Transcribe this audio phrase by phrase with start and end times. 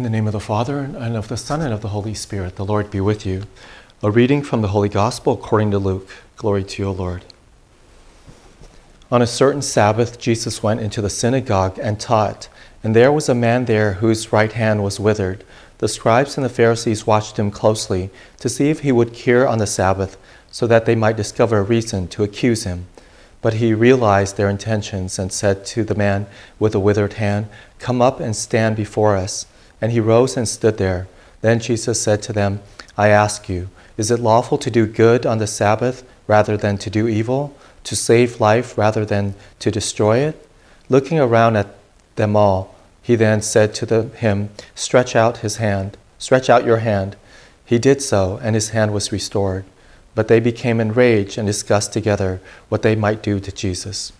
[0.00, 2.56] In the name of the Father, and of the Son, and of the Holy Spirit,
[2.56, 3.42] the Lord be with you.
[4.02, 6.08] A reading from the Holy Gospel according to Luke.
[6.36, 7.22] Glory to you, O Lord.
[9.12, 12.48] On a certain Sabbath, Jesus went into the synagogue and taught,
[12.82, 15.44] and there was a man there whose right hand was withered.
[15.76, 18.08] The scribes and the Pharisees watched him closely
[18.38, 20.16] to see if he would cure on the Sabbath,
[20.50, 22.86] so that they might discover a reason to accuse him.
[23.42, 26.26] But he realized their intentions and said to the man
[26.58, 27.48] with the withered hand,
[27.78, 29.44] Come up and stand before us.
[29.80, 31.08] And he rose and stood there.
[31.40, 32.60] Then Jesus said to them,
[32.96, 36.90] I ask you, is it lawful to do good on the Sabbath rather than to
[36.90, 40.48] do evil, to save life rather than to destroy it?
[40.88, 41.74] Looking around at
[42.16, 46.78] them all, he then said to the, him, Stretch out his hand, stretch out your
[46.78, 47.16] hand.
[47.64, 49.64] He did so, and his hand was restored.
[50.14, 54.12] But they became enraged and discussed together what they might do to Jesus.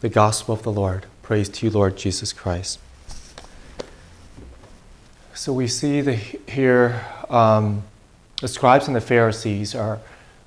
[0.00, 1.06] The Gospel of the Lord.
[1.22, 2.78] Praise to you, Lord Jesus Christ.
[5.34, 7.84] So we see the, here um,
[8.40, 10.00] the scribes and the Pharisees are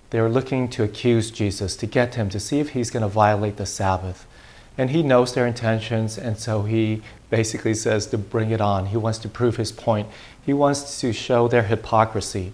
[0.10, 3.58] they're looking to accuse Jesus to get him to see if he's going to violate
[3.58, 4.28] the Sabbath.
[4.78, 8.88] And he knows their intentions, and so he basically says to bring it on.
[8.88, 10.08] He wants to prove his point.
[10.46, 12.54] He wants to show their hypocrisy.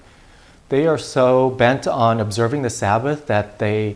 [0.69, 3.95] They are so bent on observing the Sabbath that they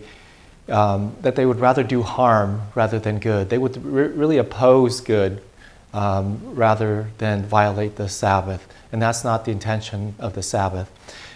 [0.70, 3.50] um, that they would rather do harm rather than good.
[3.50, 5.42] They would re- really oppose good
[5.94, 8.68] um, rather than violate the Sabbath.
[8.92, 10.92] And that's not the intention of the Sabbath.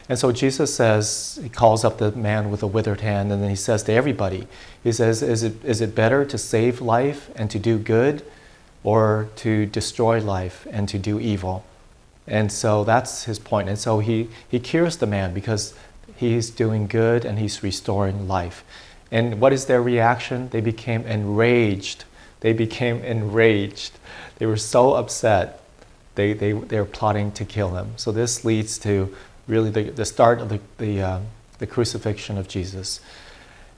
[0.09, 3.50] And so Jesus says, he calls up the man with a withered hand, and then
[3.50, 4.47] he says to everybody,
[4.83, 8.23] he says, is it, is it better to save life and to do good,
[8.83, 11.66] or to destroy life and to do evil?
[12.25, 13.67] And so that's his point.
[13.67, 15.73] And so he, he cures the man because
[16.16, 18.63] he's doing good and he's restoring life.
[19.11, 20.50] And what is their reaction?
[20.50, 22.05] They became enraged.
[22.40, 23.94] They became enraged.
[24.38, 25.64] They were so upset,
[26.16, 27.94] they, they, they were plotting to kill him.
[27.96, 29.16] So this leads to
[29.48, 31.20] really the, the start of the, the, uh,
[31.60, 33.00] the crucifixion of Jesus.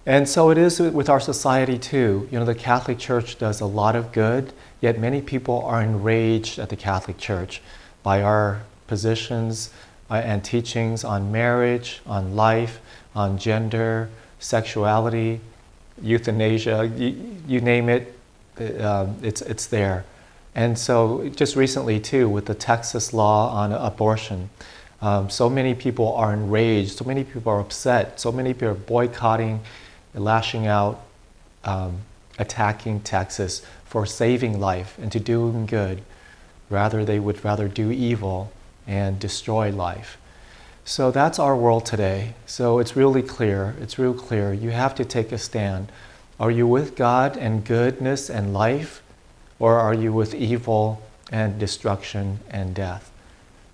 [0.05, 2.27] And so it is with our society too.
[2.31, 6.57] You know, the Catholic Church does a lot of good, yet many people are enraged
[6.57, 7.61] at the Catholic Church
[8.01, 9.69] by our positions
[10.09, 12.79] uh, and teachings on marriage, on life,
[13.13, 14.09] on gender,
[14.39, 15.41] sexuality,
[16.01, 18.18] euthanasia, you, you name it,
[18.61, 20.05] uh, it's, it's there.
[20.55, 24.49] And so, just recently, too, with the Texas law on abortion,
[25.01, 28.73] um, so many people are enraged, so many people are upset, so many people are
[28.73, 29.61] boycotting,
[30.13, 31.01] lashing out,
[31.63, 31.99] um,
[32.37, 36.01] attacking Texas for saving life and to doing good.
[36.69, 38.51] Rather, they would rather do evil
[38.85, 40.17] and destroy life.
[40.83, 42.33] So that's our world today.
[42.45, 43.75] So it's really clear.
[43.79, 44.53] It's real clear.
[44.53, 45.91] You have to take a stand.
[46.39, 49.01] Are you with God and goodness and life?
[49.59, 51.01] or are you with evil
[51.31, 53.11] and destruction and death?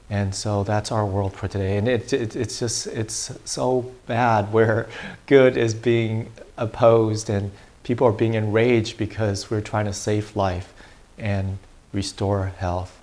[0.09, 1.77] And so that's our world for today.
[1.77, 4.87] And it, it, it's just, it's so bad where
[5.27, 7.51] good is being opposed and
[7.83, 10.73] people are being enraged because we're trying to save life
[11.17, 11.57] and
[11.93, 12.99] restore health.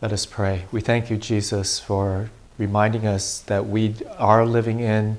[0.00, 0.64] Let us pray.
[0.72, 5.18] We thank you, Jesus, for reminding us that we are living in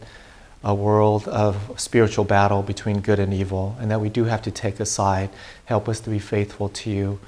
[0.66, 4.52] a world of spiritual battle between good and evil, and that we do have to
[4.52, 5.30] take a side.
[5.66, 7.20] Help us to be faithful to you.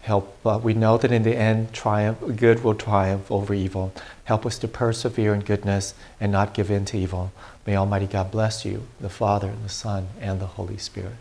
[0.00, 0.34] Help.
[0.44, 3.92] Uh, we know that in the end, triumph, good will triumph over evil.
[4.24, 7.30] Help us to persevere in goodness and not give in to evil.
[7.66, 11.16] May Almighty God bless you, the Father, and the Son, and the Holy Spirit.